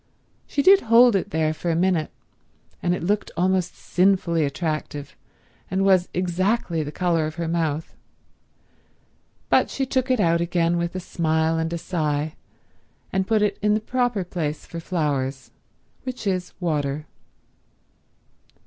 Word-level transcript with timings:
She 0.47 0.63
did 0.63 0.81
hold 0.81 1.15
it 1.15 1.29
there 1.29 1.53
for 1.53 1.69
a 1.69 1.75
minute, 1.75 2.09
and 2.81 2.95
it 2.95 3.03
looked 3.03 3.29
almost 3.37 3.75
sinfully 3.75 4.43
attractive 4.43 5.15
and 5.69 5.85
was 5.85 6.09
exactly 6.11 6.81
the 6.81 6.91
colour 6.91 7.27
of 7.27 7.35
her 7.35 7.47
mouth, 7.47 7.95
but 9.49 9.69
she 9.69 9.85
took 9.85 10.09
it 10.09 10.19
out 10.19 10.41
again 10.41 10.79
with 10.79 10.95
a 10.95 10.99
smile 10.99 11.59
and 11.59 11.71
a 11.71 11.77
sigh 11.77 12.35
and 13.13 13.27
put 13.27 13.43
it 13.43 13.59
in 13.61 13.75
the 13.75 13.79
proper 13.79 14.23
place 14.23 14.65
for 14.65 14.79
flowers, 14.79 15.51
which 16.03 16.25
is 16.25 16.55
water. 16.59 17.05